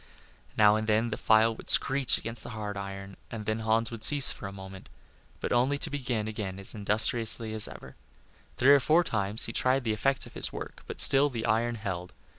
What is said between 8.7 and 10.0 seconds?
or four times he tried the